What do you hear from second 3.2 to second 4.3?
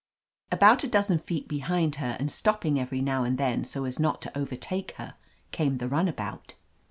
and then so as not